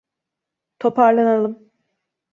[0.79, 1.71] Toparlanalım.